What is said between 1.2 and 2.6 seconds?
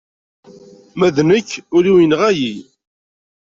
nekk ul-iw yenɣa-yi.